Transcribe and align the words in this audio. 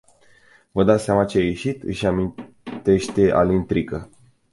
Vă 0.71 0.83
dați 0.83 1.03
seama 1.03 1.25
ce 1.25 1.37
a 1.37 1.43
ieșit, 1.43 1.83
își 1.83 2.05
amintește 2.05 3.31
Alin 3.31 3.65
Trică. 3.65 4.09